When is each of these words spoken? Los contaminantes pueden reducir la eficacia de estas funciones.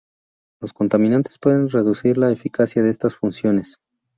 Los 0.59 0.73
contaminantes 0.73 1.37
pueden 1.37 1.69
reducir 1.69 2.17
la 2.17 2.31
eficacia 2.31 2.81
de 2.81 2.89
estas 2.89 3.13
funciones. 3.15 3.77